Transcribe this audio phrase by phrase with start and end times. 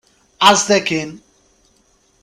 [0.49, 1.11] Aẓet akkin!